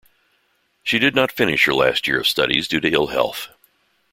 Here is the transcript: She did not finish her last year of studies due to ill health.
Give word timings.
She 0.81 0.97
did 0.97 1.13
not 1.13 1.31
finish 1.31 1.65
her 1.65 1.75
last 1.75 2.07
year 2.07 2.19
of 2.19 2.27
studies 2.27 2.67
due 2.67 2.79
to 2.79 2.91
ill 2.91 3.05
health. 3.09 3.49